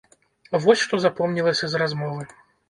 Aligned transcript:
Вось 0.63 0.81
што 0.85 0.99
запомнілася 1.03 1.65
з 1.75 1.83
размовы. 1.83 2.27